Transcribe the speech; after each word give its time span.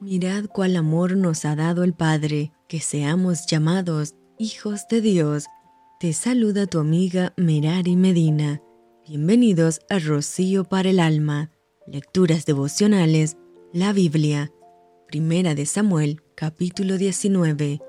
Mirad 0.00 0.46
cuál 0.46 0.76
amor 0.76 1.16
nos 1.16 1.44
ha 1.44 1.56
dado 1.56 1.84
el 1.84 1.94
Padre, 1.94 2.52
que 2.68 2.80
seamos 2.80 3.46
llamados 3.46 4.14
hijos 4.38 4.86
de 4.90 5.00
Dios. 5.00 5.46
Te 6.00 6.12
saluda 6.12 6.66
tu 6.66 6.78
amiga 6.78 7.32
Merari 7.36 7.96
Medina. 7.96 8.60
Bienvenidos 9.06 9.80
a 9.88 10.00
Rocío 10.00 10.64
para 10.64 10.90
el 10.90 10.98
Alma. 11.00 11.50
Lecturas 11.86 12.44
devocionales, 12.44 13.36
la 13.72 13.92
Biblia. 13.92 14.52
Primera 15.06 15.54
de 15.54 15.64
Samuel, 15.64 16.20
capítulo 16.34 16.98
19. 16.98 17.80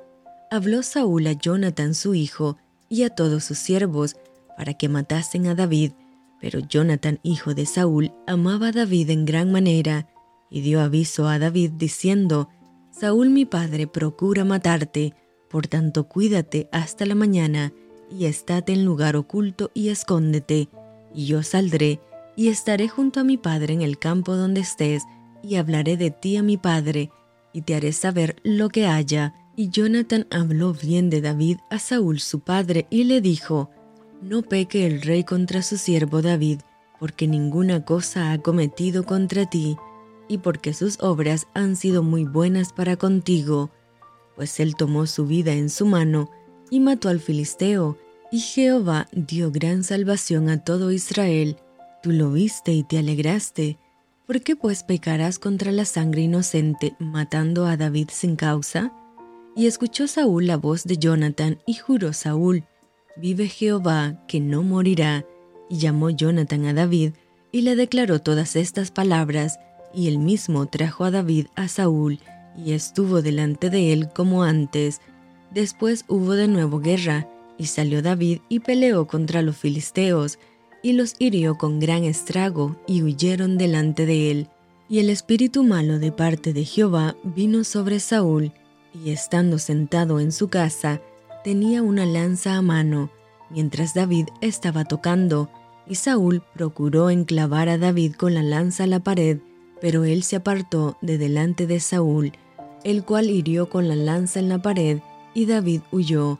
Habló 0.52 0.84
Saúl 0.84 1.28
a 1.28 1.34
Jonathan 1.34 1.96
su 1.96 2.14
hijo 2.14 2.58
y 2.88 3.04
a 3.04 3.10
todos 3.10 3.44
sus 3.44 3.58
siervos 3.58 4.16
para 4.56 4.76
que 4.76 4.88
matasen 4.88 5.48
a 5.48 5.56
David, 5.56 5.92
pero 6.40 6.60
Jonathan, 6.60 7.20
hijo 7.24 7.56
de 7.56 7.66
Saúl, 7.66 8.14
amaba 8.28 8.68
a 8.68 8.72
David 8.72 9.10
en 9.10 9.26
gran 9.26 9.52
manera 9.52 10.08
y 10.50 10.62
dio 10.62 10.82
aviso 10.82 11.28
a 11.28 11.40
David 11.40 11.72
diciendo, 11.78 12.50
Saúl 12.92 13.30
mi 13.30 13.46
padre 13.46 13.88
procura 13.88 14.46
matarte, 14.46 15.14
por 15.50 15.68
tanto 15.68 16.08
cuídate 16.08 16.70
hasta 16.72 17.06
la 17.06 17.16
mañana, 17.16 17.74
y 18.10 18.26
estate 18.26 18.74
en 18.74 18.86
lugar 18.86 19.16
oculto 19.16 19.72
y 19.74 19.90
escóndete, 19.90 20.70
y 21.14 21.26
yo 21.26 21.44
saldré, 21.44 22.00
y 22.36 22.50
estaré 22.50 22.88
junto 22.88 23.20
a 23.20 23.24
mi 23.24 23.38
padre 23.38 23.74
en 23.74 23.82
el 23.82 23.98
campo 23.98 24.36
donde 24.36 24.62
estés, 24.62 25.04
y 25.42 25.56
hablaré 25.56 25.98
de 25.98 26.12
ti 26.12 26.38
a 26.38 26.44
mi 26.44 26.58
padre, 26.58 27.12
y 27.54 27.62
te 27.62 27.76
haré 27.76 27.94
saber 27.94 28.36
lo 28.44 28.70
que 28.70 28.88
haya. 28.88 29.34
Y 29.56 29.70
Jonathan 29.70 30.28
habló 30.32 30.74
bien 30.74 31.10
de 31.10 31.22
David 31.22 31.58
a 31.70 31.80
Saúl 31.80 32.20
su 32.20 32.42
padre, 32.42 32.88
y 32.90 33.06
le 33.06 33.22
dijo, 33.22 33.70
No 34.22 34.42
peque 34.42 34.86
el 34.86 35.02
rey 35.02 35.24
contra 35.24 35.62
su 35.62 35.78
siervo 35.78 36.22
David, 36.22 36.60
porque 37.00 37.28
ninguna 37.28 37.86
cosa 37.86 38.32
ha 38.32 38.42
cometido 38.42 39.06
contra 39.06 39.50
ti, 39.50 39.78
y 40.28 40.40
porque 40.40 40.74
sus 40.74 41.02
obras 41.02 41.48
han 41.54 41.76
sido 41.76 42.04
muy 42.04 42.26
buenas 42.26 42.74
para 42.74 42.98
contigo, 42.98 43.72
pues 44.36 44.60
él 44.60 44.76
tomó 44.76 45.08
su 45.08 45.26
vida 45.26 45.54
en 45.54 45.70
su 45.70 45.86
mano 45.86 46.30
y 46.70 46.80
mató 46.80 47.10
al 47.10 47.20
filisteo, 47.20 47.98
y 48.32 48.40
Jehová 48.40 49.08
dio 49.12 49.52
gran 49.52 49.84
salvación 49.84 50.50
a 50.50 50.64
todo 50.64 50.92
Israel. 50.92 51.58
Tú 52.04 52.12
lo 52.12 52.32
viste 52.32 52.74
y 52.74 52.84
te 52.84 52.98
alegraste. 52.98 53.78
¿Por 54.28 54.42
qué 54.42 54.56
pues 54.56 54.84
pecarás 54.84 55.40
contra 55.40 55.72
la 55.72 55.86
sangre 55.86 56.24
inocente 56.24 56.96
matando 57.00 57.66
a 57.66 57.78
David 57.78 58.10
sin 58.12 58.36
causa? 58.36 58.92
Y 59.56 59.68
escuchó 59.68 60.08
Saúl 60.08 60.48
la 60.48 60.58
voz 60.58 60.84
de 60.84 60.98
Jonathan 60.98 61.60
y 61.66 61.76
juró 61.76 62.12
Saúl, 62.12 62.66
Vive 63.16 63.48
Jehová, 63.48 64.26
que 64.28 64.42
no 64.42 64.64
morirá. 64.64 65.26
Y 65.70 65.78
llamó 65.78 66.10
Jonathan 66.10 66.66
a 66.66 66.74
David 66.74 67.14
y 67.52 67.62
le 67.62 67.76
declaró 67.76 68.20
todas 68.20 68.58
estas 68.58 68.92
palabras, 68.92 69.60
y 69.96 70.08
él 70.08 70.20
mismo 70.20 70.66
trajo 70.66 71.06
a 71.06 71.12
David 71.12 71.48
a 71.56 71.68
Saúl, 71.68 72.20
y 72.58 72.74
estuvo 72.74 73.22
delante 73.22 73.70
de 73.70 73.94
él 73.94 74.10
como 74.14 74.44
antes. 74.44 75.02
Después 75.52 76.06
hubo 76.08 76.34
de 76.34 76.48
nuevo 76.48 76.80
guerra, 76.80 77.28
y 77.58 77.68
salió 77.68 78.02
David 78.02 78.40
y 78.50 78.60
peleó 78.60 79.08
contra 79.08 79.42
los 79.42 79.58
filisteos, 79.58 80.40
y 80.84 80.94
los 80.94 81.16
hirió 81.20 81.58
con 81.58 81.80
gran 81.80 82.04
estrago, 82.04 82.76
y 82.88 83.02
huyeron 83.02 83.58
delante 83.58 84.06
de 84.06 84.32
él. 84.32 84.48
Y 84.88 85.00
el 85.00 85.10
espíritu 85.10 85.64
malo 85.64 85.98
de 85.98 86.12
parte 86.12 86.54
de 86.54 86.66
Jehová 86.66 87.16
vino 87.24 87.64
sobre 87.64 88.00
Saúl, 88.00 88.52
y 88.94 89.10
estando 89.10 89.58
sentado 89.58 90.20
en 90.20 90.32
su 90.32 90.50
casa, 90.50 91.02
tenía 91.44 91.82
una 91.82 92.06
lanza 92.06 92.56
a 92.56 92.62
mano, 92.62 93.10
mientras 93.50 93.94
David 93.94 94.28
estaba 94.42 94.86
tocando, 94.86 95.50
y 95.88 95.96
Saúl 95.96 96.44
procuró 96.54 97.10
enclavar 97.10 97.70
a 97.70 97.78
David 97.78 98.14
con 98.16 98.34
la 98.34 98.44
lanza 98.44 98.84
a 98.86 98.88
la 98.88 99.00
pared, 99.00 99.40
pero 99.82 100.04
él 100.04 100.24
se 100.24 100.38
apartó 100.38 100.98
de 101.02 101.18
delante 101.18 101.68
de 101.68 101.80
Saúl, 101.80 102.34
el 102.84 103.04
cual 103.04 103.30
hirió 103.30 103.70
con 103.70 103.88
la 103.88 103.96
lanza 103.96 104.40
en 104.40 104.50
la 104.50 104.62
pared, 104.62 105.00
y 105.34 105.46
David 105.46 105.82
huyó 105.92 106.40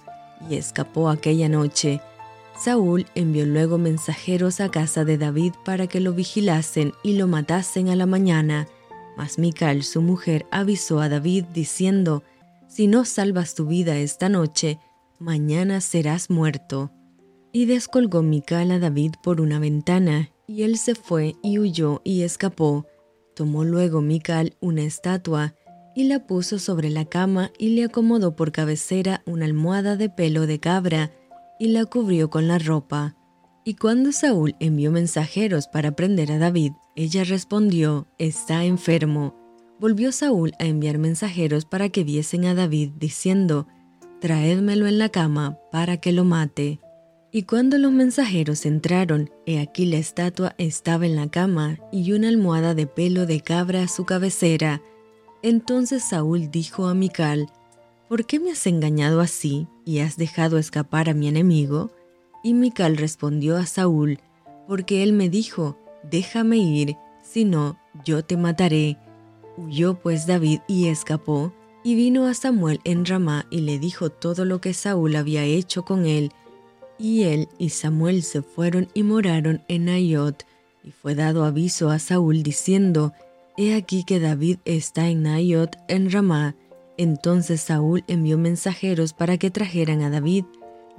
y 0.50 0.56
escapó 0.56 1.10
aquella 1.10 1.50
noche. 1.50 2.02
Saúl 2.58 3.06
envió 3.16 3.46
luego 3.46 3.78
mensajeros 3.78 4.62
a 4.62 4.70
casa 4.70 5.04
de 5.04 5.18
David 5.18 5.54
para 5.66 5.88
que 5.88 6.00
lo 6.00 6.14
vigilasen 6.14 6.94
y 7.04 7.14
lo 7.14 7.28
matasen 7.28 7.90
a 7.90 7.96
la 7.96 8.06
mañana. 8.06 8.68
Mas 9.18 9.38
Mical, 9.38 9.84
su 9.84 10.02
mujer, 10.02 10.46
avisó 10.52 11.02
a 11.02 11.10
David 11.10 11.46
diciendo, 11.54 12.24
Si 12.68 12.88
no 12.88 13.06
salvas 13.06 13.56
tu 13.56 13.66
vida 13.66 13.98
esta 13.98 14.30
noche, 14.30 14.80
mañana 15.20 15.82
serás 15.82 16.30
muerto. 16.30 16.92
Y 17.52 17.66
descolgó 17.66 18.22
Mical 18.22 18.72
a 18.72 18.80
David 18.80 19.16
por 19.22 19.42
una 19.42 19.60
ventana, 19.60 20.32
y 20.48 20.64
él 20.64 20.78
se 20.78 20.96
fue 20.96 21.36
y 21.42 21.60
huyó 21.60 22.02
y 22.04 22.22
escapó. 22.22 22.86
Tomó 23.36 23.64
luego 23.64 24.02
Mical 24.02 24.56
una 24.62 24.84
estatua 24.84 25.54
y 25.94 26.06
la 26.06 26.26
puso 26.26 26.58
sobre 26.58 26.90
la 26.90 27.06
cama 27.06 27.52
y 27.58 27.70
le 27.70 27.84
acomodó 27.84 28.36
por 28.36 28.52
cabecera 28.52 29.22
una 29.26 29.46
almohada 29.46 29.96
de 29.98 30.10
pelo 30.10 30.48
de 30.48 30.60
cabra 30.60 31.12
y 31.60 31.68
la 31.70 31.86
cubrió 31.86 32.30
con 32.30 32.48
la 32.48 32.60
ropa. 32.60 33.16
Y 33.64 33.76
cuando 33.76 34.12
Saúl 34.12 34.56
envió 34.60 34.92
mensajeros 34.92 35.68
para 35.68 35.96
prender 35.96 36.32
a 36.32 36.38
David, 36.38 36.74
ella 36.96 37.24
respondió, 37.24 38.08
está 38.20 38.64
enfermo. 38.64 39.36
Volvió 39.80 40.12
Saúl 40.12 40.54
a 40.60 40.66
enviar 40.66 40.98
mensajeros 40.98 41.66
para 41.66 41.90
que 41.90 42.04
viesen 42.04 42.46
a 42.46 42.56
David, 42.56 42.92
diciendo, 42.98 43.68
Traédmelo 44.22 44.88
en 44.88 44.98
la 44.98 45.10
cama 45.10 45.58
para 45.72 45.98
que 45.98 46.12
lo 46.12 46.24
mate. 46.24 46.80
Y 47.36 47.44
cuando 47.44 47.78
los 47.78 47.92
mensajeros 47.92 48.66
entraron, 48.66 49.30
he 49.46 49.60
aquí 49.60 49.86
la 49.86 49.98
estatua 49.98 50.56
estaba 50.58 51.06
en 51.06 51.18
la 51.18 51.30
cama 51.30 51.78
y 51.92 52.14
una 52.14 52.30
almohada 52.30 52.74
de 52.76 52.88
pelo 52.88 53.26
de 53.26 53.42
cabra 53.42 53.84
a 53.84 53.88
su 53.90 54.06
cabecera. 54.06 54.82
Entonces 55.42 56.02
Saúl 56.02 56.50
dijo 56.50 56.88
a 56.88 56.94
Mical, 56.94 57.52
¿Por 58.08 58.26
qué 58.26 58.40
me 58.40 58.52
has 58.52 58.66
engañado 58.68 59.20
así 59.20 59.68
y 59.84 60.00
has 60.00 60.16
dejado 60.16 60.58
escapar 60.58 61.10
a 61.10 61.14
mi 61.14 61.28
enemigo? 61.28 61.92
Y 62.42 62.54
Mical 62.54 62.96
respondió 62.96 63.58
a 63.58 63.66
Saúl, 63.66 64.20
porque 64.66 65.04
él 65.04 65.12
me 65.12 65.28
dijo, 65.28 65.78
déjame 66.10 66.56
ir, 66.56 66.96
si 67.22 67.44
no, 67.44 67.78
yo 68.06 68.24
te 68.24 68.38
mataré. 68.38 68.98
Huyó 69.58 70.00
pues 70.00 70.26
David 70.26 70.62
y 70.70 70.88
escapó, 70.88 71.52
y 71.84 71.96
vino 71.96 72.28
a 72.28 72.34
Samuel 72.34 72.80
en 72.86 73.06
Ramá 73.06 73.46
y 73.52 73.60
le 73.60 73.78
dijo 73.78 74.10
todo 74.10 74.46
lo 74.46 74.62
que 74.62 74.74
Saúl 74.74 75.18
había 75.18 75.44
hecho 75.44 75.84
con 75.84 76.06
él, 76.06 76.32
y 76.98 77.24
él 77.24 77.48
y 77.58 77.70
Samuel 77.70 78.24
se 78.24 78.42
fueron 78.42 78.88
y 78.94 79.04
moraron 79.04 79.62
en 79.68 79.86
Nayot, 79.86 80.46
y 80.84 80.92
fue 80.92 81.16
dado 81.16 81.46
aviso 81.46 81.90
a 81.90 82.00
Saúl 82.00 82.44
diciendo, 82.44 83.14
He 83.58 83.74
aquí 83.74 84.04
que 84.04 84.20
David 84.20 84.58
está 84.66 85.08
en 85.08 85.24
Nayot 85.24 85.78
en 85.88 86.12
Ramá. 86.12 86.56
Entonces 86.98 87.62
Saúl 87.62 88.04
envió 88.08 88.38
mensajeros 88.38 89.14
para 89.14 89.38
que 89.38 89.50
trajeran 89.50 90.02
a 90.02 90.10
David, 90.10 90.46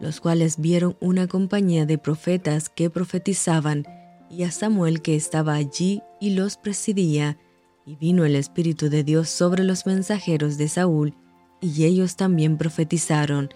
los 0.00 0.20
cuales 0.20 0.58
vieron 0.58 0.96
una 1.00 1.26
compañía 1.26 1.86
de 1.86 1.98
profetas 1.98 2.68
que 2.68 2.90
profetizaban, 2.90 3.86
y 4.30 4.42
a 4.42 4.50
Samuel 4.50 5.02
que 5.02 5.16
estaba 5.16 5.54
allí 5.54 6.02
y 6.20 6.30
los 6.30 6.56
presidía. 6.56 7.38
Y 7.84 7.94
vino 7.96 8.24
el 8.24 8.36
Espíritu 8.36 8.88
de 8.90 9.04
Dios 9.04 9.28
sobre 9.28 9.62
los 9.62 9.86
mensajeros 9.86 10.58
de 10.58 10.68
Saúl, 10.68 11.14
y 11.60 11.84
ellos 11.84 12.16
también 12.16 12.56
profetizaron. 12.56 13.50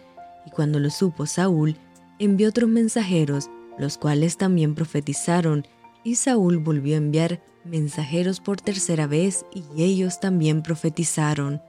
Y 0.46 0.50
cuando 0.50 0.78
lo 0.78 0.90
supo 0.90 1.26
Saúl, 1.26 1.76
envió 2.20 2.50
otros 2.50 2.70
mensajeros, 2.70 3.50
los 3.78 3.98
cuales 3.98 4.36
también 4.36 4.76
profetizaron, 4.76 5.66
y 6.04 6.14
Saúl 6.14 6.58
volvió 6.58 6.94
a 6.94 6.98
enviar 6.98 7.42
mensajeros 7.64 8.40
por 8.40 8.60
tercera 8.60 9.06
vez, 9.06 9.44
y 9.52 9.82
ellos 9.82 10.20
también 10.20 10.62
profetizaron. 10.62 11.60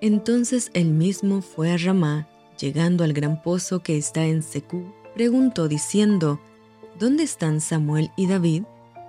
Entonces 0.00 0.70
él 0.74 0.90
mismo 0.90 1.42
fue 1.42 1.72
a 1.72 1.76
Ramá, 1.76 2.28
llegando 2.58 3.04
al 3.04 3.12
gran 3.12 3.42
pozo 3.42 3.82
que 3.82 3.98
está 3.98 4.26
en 4.26 4.42
Secú, 4.42 4.92
preguntó 5.14 5.66
diciendo, 5.66 6.40
¿Dónde 6.98 7.22
están 7.22 7.60
Samuel 7.60 8.10
y 8.16 8.26
David? 8.26 8.64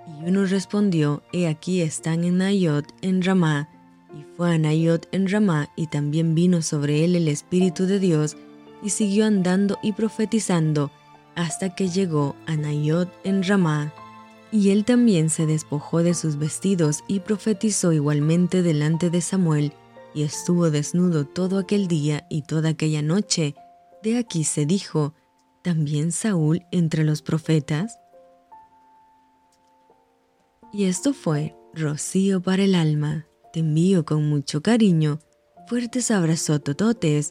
Y 0.06 0.28
uno 0.28 0.46
respondió, 0.46 1.22
He 1.32 1.46
aquí 1.46 1.80
están 1.82 2.24
en 2.24 2.38
Nayot 2.38 2.86
en 3.02 3.22
Ramá. 3.22 3.68
Y 4.14 4.24
fue 4.36 4.54
a 4.54 4.58
Nayot 4.58 5.08
en 5.12 5.28
Ramá, 5.28 5.70
y 5.76 5.86
también 5.86 6.34
vino 6.34 6.62
sobre 6.62 7.04
él 7.04 7.16
el 7.16 7.28
Espíritu 7.28 7.86
de 7.86 7.98
Dios, 7.98 8.36
y 8.82 8.90
siguió 8.90 9.26
andando 9.26 9.78
y 9.82 9.92
profetizando 9.92 10.90
hasta 11.34 11.74
que 11.74 11.88
llegó 11.88 12.36
a 12.46 12.56
Nayot 12.56 13.08
en 13.24 13.42
Ramá. 13.42 13.92
Y 14.50 14.70
él 14.70 14.84
también 14.84 15.30
se 15.30 15.46
despojó 15.46 16.02
de 16.02 16.12
sus 16.14 16.36
vestidos 16.36 17.04
y 17.08 17.20
profetizó 17.20 17.92
igualmente 17.92 18.62
delante 18.62 19.08
de 19.08 19.22
Samuel, 19.22 19.72
y 20.14 20.24
estuvo 20.24 20.70
desnudo 20.70 21.24
todo 21.24 21.58
aquel 21.58 21.88
día 21.88 22.26
y 22.28 22.42
toda 22.42 22.70
aquella 22.70 23.00
noche. 23.00 23.54
De 24.02 24.18
aquí 24.18 24.44
se 24.44 24.66
dijo, 24.66 25.14
¿también 25.62 26.12
Saúl 26.12 26.66
entre 26.70 27.04
los 27.04 27.22
profetas? 27.22 27.98
Y 30.70 30.84
esto 30.84 31.14
fue 31.14 31.56
Rocío 31.72 32.42
para 32.42 32.64
el 32.64 32.74
alma. 32.74 33.26
Te 33.54 33.60
envío 33.60 34.04
con 34.04 34.28
mucho 34.28 34.60
cariño, 34.60 35.18
fuertes 35.66 36.10
abrazos 36.10 36.62
tototes 36.62 37.30